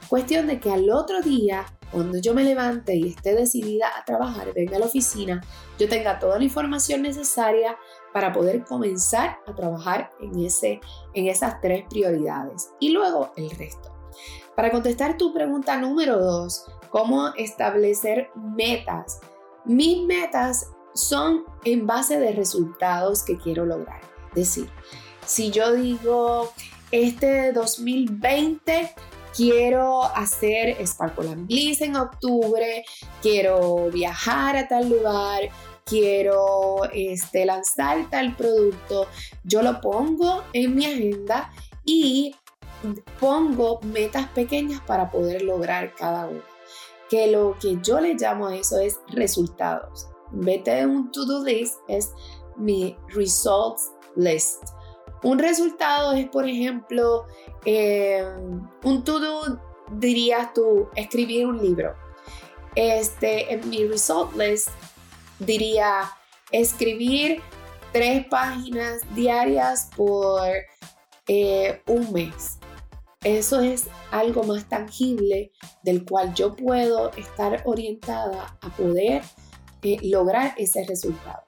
Cuestión 0.08 0.48
de 0.48 0.60
que 0.60 0.72
al 0.72 0.90
otro 0.90 1.22
día, 1.22 1.66
cuando 1.92 2.18
yo 2.18 2.34
me 2.34 2.44
levante 2.44 2.96
y 2.96 3.10
esté 3.10 3.36
decidida 3.36 3.88
a 3.96 4.06
trabajar, 4.06 4.54
venga 4.54 4.78
a 4.78 4.80
la 4.80 4.86
oficina, 4.86 5.42
yo 5.78 5.90
tenga 5.90 6.18
toda 6.18 6.38
la 6.38 6.46
información 6.46 7.02
necesaria 7.02 7.78
para 8.14 8.32
poder 8.32 8.64
comenzar 8.64 9.38
a 9.46 9.54
trabajar 9.54 10.12
en, 10.22 10.40
ese, 10.44 10.80
en 11.14 11.28
esas 11.28 11.60
tres 11.62 11.84
prioridades 11.90 12.70
y 12.80 12.90
luego 12.90 13.34
el 13.36 13.52
resto. 13.52 13.99
Para 14.60 14.72
contestar 14.72 15.16
tu 15.16 15.34
pregunta 15.34 15.78
número 15.78 16.20
dos, 16.20 16.66
¿cómo 16.90 17.30
establecer 17.38 18.30
metas? 18.36 19.22
Mis 19.64 20.06
metas 20.06 20.68
son 20.94 21.46
en 21.64 21.88
base 21.88 22.20
de 22.20 22.34
resultados 22.34 23.24
que 23.24 23.38
quiero 23.38 23.66
lograr. 23.66 24.02
Es 24.32 24.36
decir, 24.36 24.70
si 25.26 25.50
yo 25.50 25.72
digo, 25.72 26.52
este 26.92 27.54
2020 27.54 28.94
quiero 29.34 30.04
hacer 30.04 30.76
Sparkle 30.86 31.36
Bliss 31.36 31.80
en 31.80 31.96
octubre, 31.96 32.84
quiero 33.22 33.90
viajar 33.94 34.58
a 34.58 34.68
tal 34.68 34.90
lugar, 34.90 35.44
quiero 35.86 36.82
este, 36.92 37.46
lanzar 37.46 38.10
tal 38.10 38.36
producto, 38.36 39.08
yo 39.46 39.62
lo 39.62 39.80
pongo 39.80 40.44
en 40.52 40.76
mi 40.76 40.86
agenda 40.86 41.50
y 41.86 42.36
pongo 43.20 43.80
metas 43.82 44.28
pequeñas 44.30 44.82
para 44.82 45.10
poder 45.10 45.42
lograr 45.42 45.94
cada 45.96 46.28
uno 46.28 46.42
que 47.10 47.28
lo 47.28 47.58
que 47.60 47.78
yo 47.82 48.00
le 48.00 48.14
llamo 48.14 48.48
a 48.48 48.56
eso 48.56 48.80
es 48.80 49.00
resultados. 49.08 50.08
En 50.32 50.42
vez 50.42 50.64
de 50.64 50.86
un 50.86 51.12
to-do 51.12 51.44
list, 51.44 51.78
es 51.88 52.12
mi 52.56 52.96
results 53.10 53.92
list. 54.16 54.64
Un 55.24 55.40
resultado 55.40 56.14
es, 56.14 56.30
por 56.30 56.48
ejemplo, 56.48 57.26
eh, 57.66 58.24
un 58.84 59.04
to-do, 59.04 59.60
dirías 59.92 60.54
tú, 60.54 60.88
escribir 60.96 61.48
un 61.48 61.62
libro. 61.62 61.96
Este, 62.76 63.52
en 63.52 63.68
mi 63.68 63.86
result 63.88 64.36
list 64.36 64.70
diría 65.40 66.12
escribir 66.52 67.42
tres 67.92 68.26
páginas 68.28 69.02
diarias 69.16 69.90
por 69.96 70.48
eh, 71.28 71.82
un 71.88 72.14
mes. 72.14 72.59
Eso 73.24 73.60
es 73.60 73.88
algo 74.12 74.44
más 74.44 74.70
tangible 74.70 75.52
del 75.84 76.06
cual 76.06 76.34
yo 76.34 76.56
puedo 76.56 77.12
estar 77.12 77.62
orientada 77.66 78.58
a 78.62 78.70
poder 78.70 79.24
eh, 79.84 79.98
lograr 80.04 80.54
ese 80.58 80.86
resultado. 80.86 81.44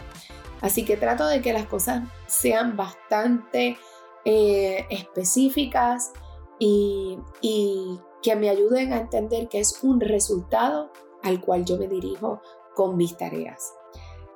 Así 0.59 0.83
que 0.83 0.97
trato 0.97 1.25
de 1.25 1.41
que 1.41 1.53
las 1.53 1.67
cosas 1.67 2.03
sean 2.27 2.75
bastante 2.75 3.77
eh, 4.25 4.85
específicas 4.89 6.11
y, 6.59 7.17
y 7.39 7.99
que 8.21 8.35
me 8.35 8.49
ayuden 8.49 8.91
a 8.91 8.97
entender 8.97 9.47
que 9.47 9.59
es 9.59 9.81
un 9.81 10.01
resultado 10.01 10.91
al 11.23 11.39
cual 11.39 11.63
yo 11.63 11.77
me 11.77 11.87
dirijo 11.87 12.41
con 12.75 12.97
mis 12.97 13.15
tareas. 13.15 13.73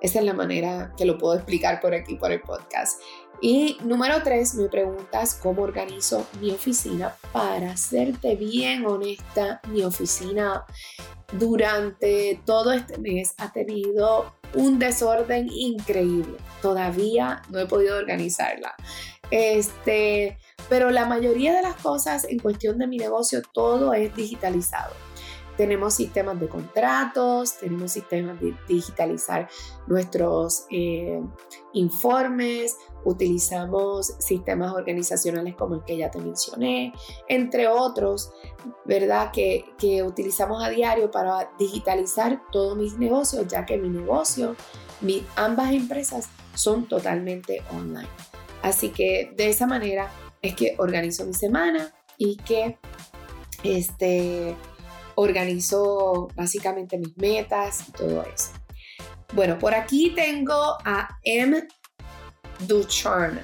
Esa 0.01 0.19
es 0.19 0.25
la 0.25 0.33
manera 0.33 0.93
que 0.97 1.05
lo 1.05 1.17
puedo 1.17 1.35
explicar 1.35 1.81
por 1.81 1.93
aquí, 1.93 2.15
por 2.15 2.31
el 2.31 2.41
podcast. 2.41 3.01
Y 3.41 3.77
número 3.83 4.23
tres, 4.23 4.55
me 4.55 4.69
preguntas 4.69 5.35
cómo 5.35 5.63
organizo 5.63 6.25
mi 6.39 6.51
oficina. 6.51 7.15
Para 7.31 7.77
serte 7.77 8.35
bien 8.35 8.85
honesta, 8.85 9.61
mi 9.69 9.83
oficina 9.83 10.65
durante 11.33 12.41
todo 12.45 12.71
este 12.71 12.97
mes 12.97 13.33
ha 13.37 13.51
tenido 13.51 14.33
un 14.53 14.79
desorden 14.79 15.49
increíble. 15.51 16.37
Todavía 16.61 17.41
no 17.49 17.59
he 17.59 17.65
podido 17.65 17.97
organizarla. 17.97 18.75
Este, 19.31 20.37
pero 20.69 20.91
la 20.91 21.05
mayoría 21.05 21.53
de 21.53 21.61
las 21.61 21.75
cosas 21.75 22.25
en 22.25 22.39
cuestión 22.39 22.77
de 22.77 22.87
mi 22.87 22.97
negocio, 22.97 23.41
todo 23.53 23.93
es 23.93 24.15
digitalizado. 24.15 24.93
Tenemos 25.57 25.93
sistemas 25.93 26.39
de 26.39 26.49
contratos, 26.49 27.57
tenemos 27.57 27.91
sistemas 27.91 28.39
de 28.41 28.53
digitalizar 28.67 29.47
nuestros 29.87 30.65
eh, 30.69 31.21
informes, 31.73 32.75
utilizamos 33.05 34.07
sistemas 34.19 34.73
organizacionales 34.73 35.55
como 35.55 35.75
el 35.75 35.83
que 35.85 35.97
ya 35.97 36.11
te 36.11 36.19
mencioné, 36.19 36.91
entre 37.29 37.67
otros, 37.67 38.31
¿verdad? 38.83 39.31
Que, 39.31 39.65
que 39.77 40.03
utilizamos 40.03 40.61
a 40.63 40.69
diario 40.69 41.09
para 41.11 41.49
digitalizar 41.57 42.41
todos 42.51 42.75
mis 42.75 42.97
negocios, 42.97 43.47
ya 43.47 43.65
que 43.65 43.77
mi 43.77 43.89
negocio, 43.89 44.55
mi, 45.01 45.25
ambas 45.35 45.71
empresas 45.71 46.27
son 46.53 46.87
totalmente 46.87 47.63
online. 47.71 48.09
Así 48.61 48.89
que 48.89 49.31
de 49.37 49.49
esa 49.49 49.67
manera 49.67 50.11
es 50.41 50.55
que 50.55 50.75
organizo 50.77 51.25
mi 51.25 51.33
semana 51.33 51.93
y 52.17 52.37
que 52.37 52.77
este, 53.63 54.55
organizo 55.15 56.29
básicamente 56.35 56.97
mis 56.97 57.15
metas 57.17 57.87
y 57.89 57.91
todo 57.91 58.23
eso. 58.23 58.51
Bueno, 59.33 59.57
por 59.59 59.73
aquí 59.73 60.13
tengo 60.15 60.77
a 60.85 61.19
M. 61.23 61.67
Ducharme. 62.67 63.41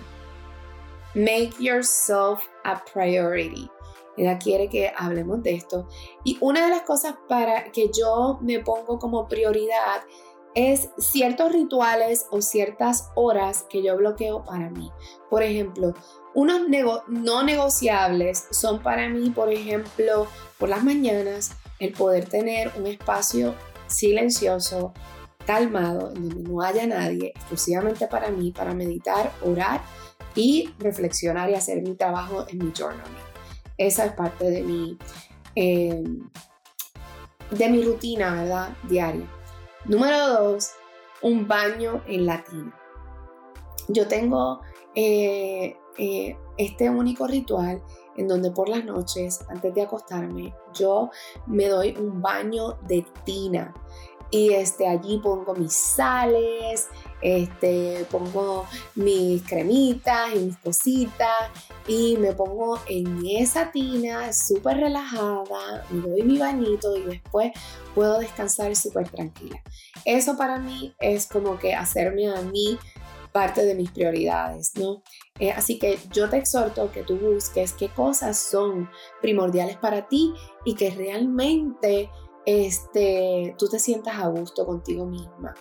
Make 1.13 1.53
yourself 1.59 2.41
a 2.63 2.81
priority. 2.93 3.69
Ella 4.17 4.37
quiere 4.37 4.69
que 4.69 4.91
hablemos 4.95 5.41
de 5.43 5.55
esto. 5.55 5.87
Y 6.23 6.37
una 6.41 6.65
de 6.65 6.69
las 6.69 6.81
cosas 6.83 7.15
para 7.27 7.71
que 7.71 7.89
yo 7.97 8.39
me 8.41 8.59
pongo 8.59 8.99
como 8.99 9.27
prioridad 9.27 10.01
es 10.53 10.89
ciertos 10.97 11.51
rituales 11.53 12.25
o 12.29 12.41
ciertas 12.41 13.09
horas 13.15 13.65
que 13.69 13.81
yo 13.81 13.95
bloqueo 13.97 14.43
para 14.43 14.69
mí. 14.69 14.91
Por 15.29 15.43
ejemplo, 15.43 15.93
unos 16.33 16.61
no 17.07 17.43
negociables 17.43 18.47
son 18.51 18.81
para 18.81 19.09
mí, 19.09 19.29
por 19.29 19.51
ejemplo, 19.51 20.27
por 20.57 20.69
las 20.69 20.83
mañanas, 20.83 21.51
el 21.79 21.93
poder 21.93 22.27
tener 22.27 22.71
un 22.77 22.87
espacio 22.87 23.55
silencioso, 23.87 24.93
calmado, 25.45 26.11
en 26.15 26.29
donde 26.29 26.49
no 26.49 26.61
haya 26.61 26.85
nadie, 26.87 27.33
exclusivamente 27.35 28.07
para 28.07 28.29
mí, 28.29 28.51
para 28.51 28.73
meditar, 28.73 29.31
orar 29.43 29.81
y 30.35 30.73
reflexionar 30.79 31.49
y 31.49 31.55
hacer 31.55 31.81
mi 31.81 31.95
trabajo 31.95 32.45
en 32.47 32.59
mi 32.59 32.71
journaling. 32.77 33.31
Esa 33.77 34.05
es 34.05 34.13
parte 34.13 34.49
de 34.49 34.61
mi, 34.61 34.97
eh, 35.55 36.03
de 37.51 37.69
mi 37.69 37.83
rutina, 37.83 38.33
¿verdad? 38.35 38.69
Diaria. 38.87 39.27
Número 39.85 40.27
dos, 40.27 40.71
un 41.21 41.47
baño 41.47 42.03
en 42.07 42.25
la 42.25 42.43
tina. 42.43 42.75
Yo 43.87 44.07
tengo 44.07 44.61
eh, 44.95 45.75
eh, 45.97 46.37
este 46.57 46.89
único 46.89 47.27
ritual 47.27 47.81
en 48.17 48.27
donde 48.27 48.51
por 48.51 48.69
las 48.69 48.85
noches, 48.85 49.39
antes 49.49 49.73
de 49.73 49.81
acostarme, 49.81 50.53
yo 50.73 51.09
me 51.47 51.67
doy 51.67 51.95
un 51.97 52.21
baño 52.21 52.73
de 52.87 53.05
tina. 53.23 53.73
Y 54.31 54.53
este, 54.53 54.87
allí 54.87 55.19
pongo 55.21 55.53
mis 55.55 55.73
sales, 55.73 56.87
este, 57.21 58.05
pongo 58.09 58.65
mis 58.95 59.43
cremitas 59.43 60.33
y 60.33 60.39
mis 60.39 60.57
cositas 60.57 61.51
y 61.87 62.17
me 62.17 62.33
pongo 62.33 62.79
en 62.87 63.21
esa 63.25 63.71
tina 63.71 64.31
súper 64.33 64.77
relajada, 64.77 65.85
doy 65.89 66.23
mi 66.23 66.37
bañito 66.37 66.95
y 66.95 67.01
después 67.01 67.51
puedo 67.93 68.19
descansar 68.19 68.75
súper 68.75 69.09
tranquila. 69.09 69.61
Eso 70.05 70.37
para 70.37 70.57
mí 70.57 70.95
es 70.99 71.27
como 71.27 71.59
que 71.59 71.73
hacerme 71.73 72.27
a 72.33 72.41
mí 72.41 72.79
parte 73.31 73.65
de 73.65 73.75
mis 73.75 73.91
prioridades, 73.91 74.73
¿no? 74.75 75.03
Eh, 75.39 75.51
así 75.51 75.79
que 75.79 75.97
yo 76.11 76.29
te 76.29 76.37
exhorto 76.37 76.91
que 76.91 77.03
tú 77.03 77.17
busques 77.17 77.73
qué 77.73 77.89
cosas 77.89 78.37
son 78.37 78.89
primordiales 79.21 79.77
para 79.77 80.07
ti 80.07 80.33
y 80.65 80.75
que 80.75 80.89
realmente 80.91 82.09
este, 82.45 83.55
tú 83.57 83.67
te 83.67 83.79
sientas 83.79 84.15
a 84.17 84.27
gusto 84.27 84.65
contigo 84.65 85.05
misma. 85.05 85.53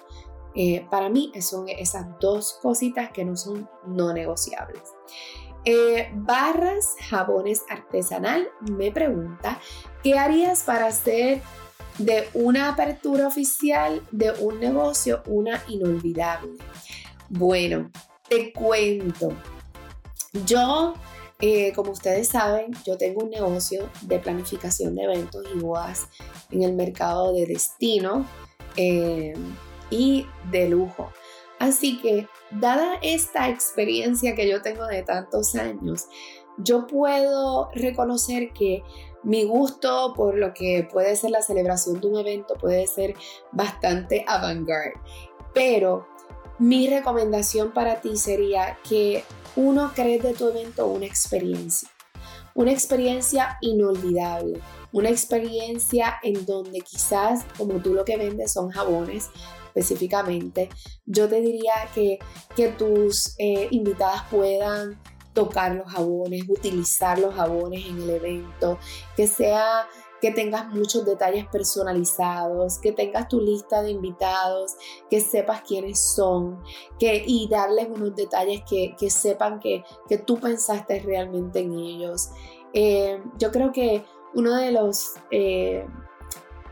Eh, 0.54 0.86
para 0.90 1.08
mí 1.08 1.32
son 1.40 1.68
esas 1.68 2.06
dos 2.18 2.58
cositas 2.60 3.10
que 3.12 3.24
no 3.24 3.36
son 3.36 3.68
no 3.86 4.12
negociables. 4.12 4.82
Eh, 5.64 6.10
barras 6.14 6.96
jabones 7.08 7.62
artesanal 7.68 8.48
me 8.60 8.90
pregunta, 8.90 9.60
¿qué 10.02 10.18
harías 10.18 10.62
para 10.62 10.86
hacer 10.86 11.42
de 11.98 12.28
una 12.32 12.70
apertura 12.70 13.26
oficial 13.26 14.02
de 14.10 14.32
un 14.40 14.58
negocio 14.58 15.22
una 15.26 15.62
inolvidable? 15.68 16.52
Bueno, 17.28 17.90
te 18.28 18.52
cuento. 18.52 19.32
Yo, 20.46 20.94
eh, 21.40 21.72
como 21.74 21.90
ustedes 21.90 22.28
saben, 22.28 22.72
yo 22.86 22.96
tengo 22.96 23.24
un 23.24 23.30
negocio 23.30 23.88
de 24.02 24.18
planificación 24.18 24.94
de 24.94 25.02
eventos 25.02 25.44
y 25.54 25.58
bodas 25.58 26.08
en 26.50 26.62
el 26.62 26.74
mercado 26.74 27.32
de 27.32 27.46
destino 27.46 28.26
eh, 28.76 29.34
y 29.90 30.26
de 30.50 30.68
lujo. 30.68 31.10
Así 31.58 32.00
que, 32.00 32.26
dada 32.50 32.94
esta 33.02 33.48
experiencia 33.50 34.34
que 34.34 34.48
yo 34.48 34.62
tengo 34.62 34.86
de 34.86 35.02
tantos 35.02 35.54
años, 35.54 36.06
yo 36.56 36.86
puedo 36.86 37.70
reconocer 37.74 38.52
que 38.52 38.82
mi 39.22 39.44
gusto 39.44 40.14
por 40.14 40.36
lo 40.36 40.54
que 40.54 40.88
puede 40.90 41.16
ser 41.16 41.30
la 41.30 41.42
celebración 41.42 42.00
de 42.00 42.06
un 42.06 42.18
evento 42.18 42.54
puede 42.54 42.86
ser 42.86 43.14
bastante 43.52 44.24
avant-garde, 44.26 44.94
pero 45.52 46.06
mi 46.58 46.88
recomendación 46.88 47.72
para 47.72 48.00
ti 48.00 48.16
sería 48.16 48.78
que 48.88 49.24
uno 49.56 49.92
cree 49.94 50.18
de 50.18 50.32
tu 50.32 50.48
evento 50.48 50.86
una 50.86 51.06
experiencia, 51.06 51.88
una 52.54 52.72
experiencia 52.72 53.58
inolvidable, 53.60 54.60
una 54.92 55.10
experiencia 55.10 56.16
en 56.22 56.44
donde 56.46 56.80
quizás 56.80 57.44
como 57.56 57.80
tú 57.80 57.94
lo 57.94 58.04
que 58.04 58.16
vendes 58.16 58.52
son 58.52 58.70
jabones 58.70 59.30
específicamente, 59.68 60.68
yo 61.06 61.28
te 61.28 61.40
diría 61.40 61.72
que, 61.94 62.18
que 62.56 62.68
tus 62.68 63.34
eh, 63.38 63.68
invitadas 63.70 64.24
puedan 64.30 64.98
tocar 65.32 65.74
los 65.76 65.90
jabones, 65.90 66.42
utilizar 66.48 67.18
los 67.18 67.34
jabones 67.34 67.86
en 67.86 68.02
el 68.02 68.10
evento, 68.10 68.78
que 69.16 69.26
sea 69.26 69.88
que 70.20 70.30
tengas 70.30 70.68
muchos 70.68 71.04
detalles 71.04 71.46
personalizados, 71.46 72.78
que 72.78 72.92
tengas 72.92 73.28
tu 73.28 73.40
lista 73.40 73.82
de 73.82 73.90
invitados, 73.90 74.76
que 75.08 75.20
sepas 75.20 75.62
quiénes 75.62 76.00
son, 76.00 76.62
que, 76.98 77.22
y 77.26 77.48
darles 77.48 77.88
unos 77.88 78.14
detalles 78.14 78.62
que, 78.68 78.94
sepan 79.10 79.60
que, 79.60 79.84
que, 80.08 80.18
tú 80.18 80.38
pensaste 80.38 81.00
realmente 81.00 81.60
en 81.60 81.72
ellos. 81.72 82.30
Eh, 82.72 83.22
yo 83.38 83.50
creo 83.50 83.72
que 83.72 84.04
uno 84.34 84.56
de 84.56 84.72
los 84.72 85.14
eh, 85.30 85.86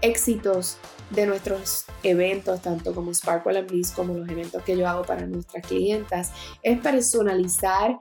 éxitos 0.00 0.78
de 1.10 1.26
nuestros 1.26 1.86
eventos, 2.02 2.60
tanto 2.60 2.94
como 2.94 3.12
Sparkle 3.12 3.58
and 3.58 3.70
Bliss 3.70 3.92
como 3.92 4.14
los 4.14 4.28
eventos 4.28 4.62
que 4.62 4.76
yo 4.76 4.86
hago 4.86 5.02
para 5.02 5.26
nuestras 5.26 5.66
clientas, 5.66 6.32
es 6.62 6.78
personalizar 6.80 7.98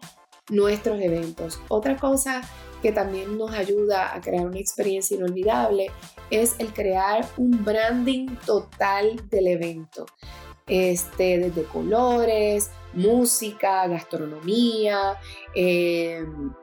nuestros 0.49 0.99
eventos. 0.99 1.59
Otra 1.69 1.97
cosa 1.97 2.41
que 2.81 2.91
también 2.91 3.37
nos 3.37 3.51
ayuda 3.53 4.13
a 4.13 4.21
crear 4.21 4.45
una 4.45 4.59
experiencia 4.59 5.17
inolvidable 5.17 5.91
es 6.29 6.55
el 6.59 6.73
crear 6.73 7.27
un 7.37 7.63
branding 7.63 8.27
total 8.45 9.29
del 9.29 9.47
evento. 9.47 10.05
Este, 10.67 11.37
desde 11.37 11.63
colores, 11.63 12.71
música, 12.93 13.87
gastronomía, 13.87 15.17
em, 15.55 16.53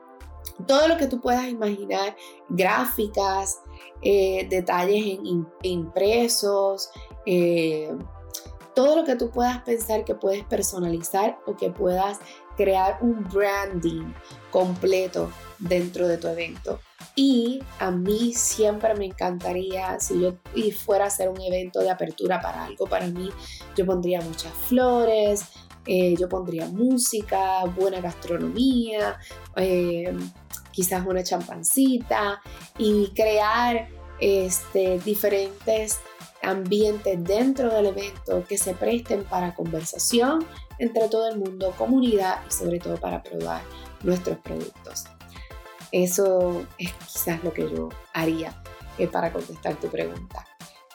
todo 0.67 0.87
lo 0.87 0.97
que 0.97 1.07
tú 1.07 1.19
puedas 1.19 1.47
imaginar, 1.47 2.15
gráficas, 2.49 3.61
eh, 4.03 4.45
detalles 4.47 5.05
en, 5.05 5.47
impresos, 5.63 6.91
em, 7.25 7.97
todo 8.75 8.97
lo 8.97 9.05
que 9.05 9.15
tú 9.15 9.31
puedas 9.31 9.61
pensar 9.63 10.05
que 10.05 10.13
puedes 10.13 10.43
personalizar 10.43 11.39
o 11.47 11.55
que 11.55 11.71
puedas 11.71 12.19
crear 12.55 12.99
un 13.01 13.23
branding 13.23 14.13
completo 14.51 15.31
dentro 15.59 16.07
de 16.07 16.17
tu 16.17 16.27
evento. 16.27 16.79
Y 17.15 17.61
a 17.79 17.91
mí 17.91 18.33
siempre 18.33 18.93
me 18.95 19.05
encantaría, 19.05 19.99
si 19.99 20.21
yo 20.21 20.35
fuera 20.77 21.05
a 21.05 21.07
hacer 21.07 21.29
un 21.29 21.41
evento 21.41 21.79
de 21.79 21.89
apertura 21.89 22.41
para 22.41 22.65
algo, 22.65 22.87
para 22.87 23.07
mí, 23.07 23.29
yo 23.75 23.85
pondría 23.85 24.21
muchas 24.21 24.51
flores, 24.53 25.45
eh, 25.85 26.15
yo 26.17 26.27
pondría 26.27 26.67
música, 26.67 27.63
buena 27.65 28.01
gastronomía, 28.01 29.17
eh, 29.55 30.13
quizás 30.71 31.05
una 31.05 31.23
champancita 31.23 32.41
y 32.77 33.11
crear 33.15 33.87
este, 34.19 34.99
diferentes 34.99 35.99
ambientes 36.41 37.23
dentro 37.23 37.73
del 37.73 37.87
evento 37.87 38.43
que 38.47 38.57
se 38.57 38.73
presten 38.73 39.23
para 39.23 39.53
conversación 39.53 40.45
entre 40.79 41.07
todo 41.07 41.29
el 41.29 41.37
mundo, 41.37 41.73
comunidad 41.77 42.41
y 42.47 42.51
sobre 42.51 42.79
todo 42.79 42.97
para 42.97 43.23
probar 43.23 43.61
nuestros 44.03 44.37
productos. 44.39 45.05
Eso 45.95 46.67
es 46.77 46.91
quizás 46.91 47.41
lo 47.41 47.53
que 47.53 47.61
yo 47.61 47.87
haría 48.13 48.61
eh, 48.97 49.07
para 49.07 49.31
contestar 49.31 49.79
tu 49.79 49.87
pregunta. 49.87 50.45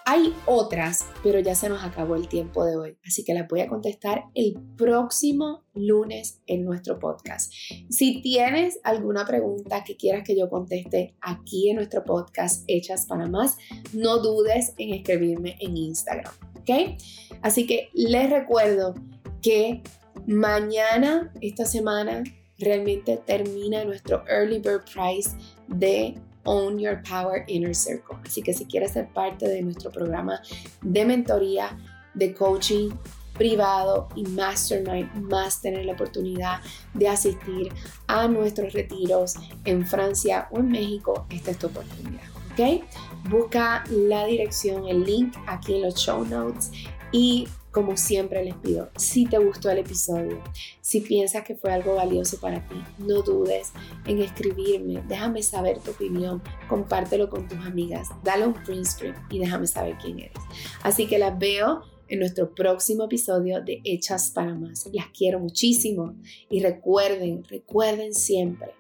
Hay 0.05 0.35
otras, 0.45 1.07
pero 1.23 1.41
ya 1.41 1.55
se 1.55 1.71
nos 1.71 1.83
acabó 1.83 2.17
el 2.17 2.29
tiempo 2.29 2.67
de 2.67 2.77
hoy, 2.77 2.99
así 3.07 3.25
que 3.25 3.33
las 3.33 3.49
voy 3.49 3.63
a 3.63 3.69
contestar 3.69 4.25
el 4.35 4.61
próximo 4.77 5.65
lunes 5.73 6.43
en 6.47 6.67
nuestro 6.67 6.99
podcast. 6.99 7.51
Si 7.89 8.21
tienes 8.21 8.79
alguna 8.83 9.25
pregunta 9.25 9.85
que 9.85 9.97
quieras 9.97 10.23
que 10.23 10.39
yo 10.39 10.51
conteste 10.51 11.17
aquí 11.23 11.71
en 11.71 11.77
nuestro 11.77 12.05
podcast 12.05 12.65
Hechas 12.67 13.07
para 13.07 13.27
Más, 13.27 13.57
no 13.95 14.19
dudes 14.19 14.75
en 14.77 14.93
escribirme 14.93 15.57
en 15.61 15.79
Instagram, 15.79 16.35
¿ok? 16.59 16.99
Así 17.41 17.67
que 17.67 17.89
les 17.95 18.29
recuerdo 18.29 18.95
que 19.41 19.83
mañana, 20.27 21.33
esta 21.41 21.65
semana, 21.65 22.23
realmente 22.61 23.21
termina 23.27 23.85
nuestro 23.85 24.25
Early 24.29 24.61
Bird 24.61 24.85
Prize 24.85 25.31
de 25.69 26.15
Own 26.45 26.79
Your 26.79 27.03
Power 27.03 27.45
Inner 27.49 27.75
Circle. 27.75 28.17
Así 28.25 28.43
que 28.43 28.53
si 28.53 28.67
quieres 28.67 28.93
ser 28.93 29.09
parte 29.13 29.49
de 29.49 29.63
nuestro 29.63 29.91
programa 29.91 30.41
de 30.83 31.05
mentoría, 31.05 31.79
de 32.15 32.35
coaching 32.35 32.91
privado 33.35 34.09
y 34.15 34.25
mastermind, 34.25 35.11
más 35.15 35.63
tener 35.63 35.87
la 35.87 35.95
oportunidad 35.95 36.61
de 36.95 37.09
asistir 37.09 37.73
a 38.07 38.29
nuestros 38.29 38.73
retiros 38.73 39.37
en 39.65 39.87
Francia 39.87 40.49
o 40.51 40.59
en 40.59 40.69
México, 40.69 41.27
esta 41.31 41.53
es 41.53 41.59
tu 41.59 41.69
oportunidad. 41.69 42.23
¿Ok? 42.53 42.85
Busca 43.29 43.85
la 43.91 44.27
dirección, 44.27 44.89
el 44.89 45.05
link 45.05 45.37
aquí 45.47 45.75
en 45.75 45.83
los 45.83 45.95
show 45.95 46.25
notes 46.25 46.71
Y 47.13 47.47
como 47.71 47.97
siempre 47.97 48.45
les 48.45 48.57
pido, 48.57 48.91
si 48.97 49.27
te 49.27 49.39
gustó 49.39 49.71
el 49.71 49.79
episodio, 49.79 50.43
si 50.81 51.01
piensas 51.01 51.45
que 51.45 51.55
fue 51.55 51.73
algo 51.73 51.95
valioso 51.95 52.41
para 52.41 52.67
ti, 52.67 52.75
no 52.99 53.23
dudes 53.23 53.73
en 54.07 54.21
escribirme, 54.21 55.03
déjame 55.07 55.43
saber 55.43 55.79
tu 55.79 55.93
opinión, 55.93 56.43
compártelo 56.69 57.31
con 57.31 57.47
tus 57.47 57.59
amigas, 57.59 58.09
dale 58.25 58.47
un 58.47 58.55
print 58.55 58.85
screen 58.85 59.15
y 59.31 59.39
déjame 59.39 59.69
saber 59.69 59.97
quién 60.03 60.19
eres. 60.19 60.43
Así 60.83 61.07
que 61.07 61.19
las 61.19 61.39
veo 61.39 61.83
en 62.09 62.19
nuestro 62.19 62.53
próximo 62.53 63.05
episodio 63.05 63.63
de 63.63 63.81
Hechas 63.85 64.33
para 64.33 64.53
Más. 64.55 64.91
Las 64.93 65.07
quiero 65.17 65.39
muchísimo 65.39 66.17
y 66.49 66.61
recuerden, 66.61 67.45
recuerden 67.45 68.15
siempre, 68.15 68.75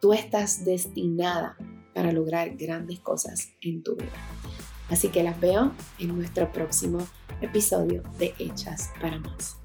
tú 0.00 0.12
estás 0.12 0.66
destinada 0.66 1.56
para 1.94 2.12
lograr 2.12 2.56
grandes 2.56 3.00
cosas 3.00 3.52
en 3.60 3.82
tu 3.82 3.96
vida. 3.96 4.12
Así 4.90 5.08
que 5.08 5.22
las 5.22 5.40
veo 5.40 5.72
en 5.98 6.16
nuestro 6.16 6.52
próximo 6.52 7.06
episodio 7.40 8.02
de 8.18 8.34
Hechas 8.38 8.90
para 9.00 9.18
Más. 9.18 9.56